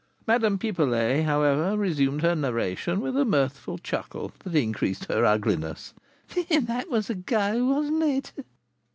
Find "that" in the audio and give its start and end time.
4.43-4.55, 6.59-6.89